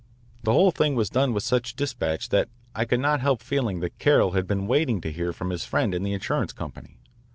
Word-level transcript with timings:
The 0.41 0.51
whole 0.51 0.71
thing 0.71 0.95
was 0.95 1.11
done 1.11 1.31
with 1.31 1.43
such 1.43 1.75
despatch 1.75 2.29
that 2.29 2.49
I 2.73 2.85
could 2.85 2.99
not 3.01 3.21
help 3.21 3.43
feeling 3.43 3.81
that 3.81 3.99
Carroll 3.99 4.31
had 4.31 4.47
been 4.47 4.65
waiting 4.65 4.99
to 5.01 5.11
hear 5.11 5.31
from 5.31 5.51
his 5.51 5.63
friend 5.63 5.93
in 5.93 6.01
the 6.01 6.13
insurance 6.13 6.53
company. 6.53 6.97